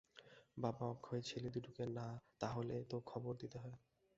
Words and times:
বাবা 0.57 0.83
অক্ষয়, 0.85 1.21
ছেলে 1.21 1.49
দুটিকে 1.49 1.83
তা 2.41 2.47
হলে 2.47 2.75
তো 2.83 2.97
খবর 3.05 3.33
দিতে 3.35 3.57
হয়। 3.63 3.75